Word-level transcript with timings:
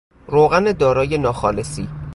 روغن 0.27 0.71
دارای 0.73 1.17
ناخالصی 1.17 1.87